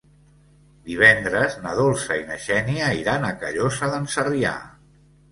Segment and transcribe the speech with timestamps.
[0.85, 4.55] Divendres na Dolça i na Xènia iran a Callosa d'en Sarrià.